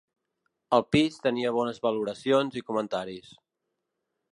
[0.77, 3.33] El pis tenia bones valoracions i comentaris.